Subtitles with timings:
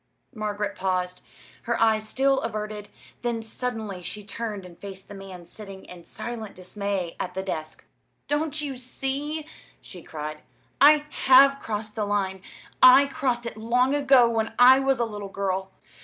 [0.33, 1.21] Margaret paused,
[1.65, 2.89] her eyes still averted;
[3.21, 7.85] then suddenly she turned and faced the man sitting in silent dismay at the desk.
[8.27, 9.45] "Don't you see?"
[9.79, 10.41] she cried.
[10.81, 12.41] "I have crossed the line.
[12.81, 15.69] I crossed it long ago when I was a little girl.